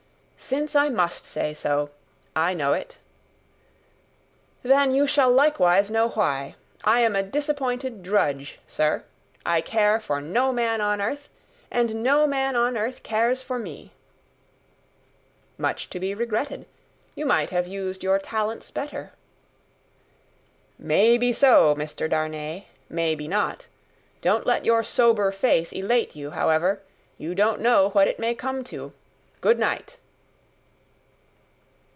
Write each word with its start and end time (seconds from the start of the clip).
"Since 0.43 0.75
I 0.75 0.89
must 0.89 1.23
say 1.23 1.53
so, 1.53 1.91
I 2.35 2.53
know 2.55 2.73
it." 2.73 2.97
"Then 4.63 4.91
you 4.93 5.05
shall 5.07 5.31
likewise 5.31 5.89
know 5.91 6.09
why. 6.09 6.55
I 6.83 7.01
am 7.01 7.15
a 7.15 7.21
disappointed 7.23 8.01
drudge, 8.03 8.59
sir. 8.67 9.03
I 9.45 9.61
care 9.61 9.97
for 9.99 10.19
no 10.19 10.51
man 10.51 10.81
on 10.81 10.99
earth, 10.99 11.29
and 11.69 12.01
no 12.03 12.25
man 12.27 12.55
on 12.57 12.75
earth 12.75 13.01
cares 13.03 13.41
for 13.43 13.59
me." 13.59 13.93
"Much 15.59 15.89
to 15.91 15.99
be 16.01 16.13
regretted. 16.15 16.65
You 17.15 17.25
might 17.27 17.51
have 17.51 17.67
used 17.67 18.01
your 18.03 18.17
talents 18.19 18.71
better." 18.71 19.13
"May 20.79 21.17
be 21.19 21.31
so, 21.31 21.75
Mr. 21.75 22.09
Darnay; 22.09 22.65
may 22.89 23.13
be 23.15 23.27
not. 23.27 23.67
Don't 24.21 24.47
let 24.47 24.65
your 24.65 24.81
sober 24.83 25.31
face 25.31 25.71
elate 25.71 26.15
you, 26.15 26.31
however; 26.31 26.81
you 27.19 27.35
don't 27.35 27.61
know 27.61 27.91
what 27.91 28.07
it 28.07 28.17
may 28.19 28.33
come 28.35 28.63
to. 28.65 28.91
Good 29.39 29.59
night!" 29.59 29.97